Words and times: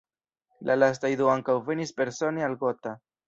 La 0.69 0.77
lastaj 0.83 1.11
du 1.19 1.29
ankaŭ 1.35 1.57
venis 1.69 1.93
persone 2.01 2.47
al 2.49 2.57
Gotha. 2.65 2.95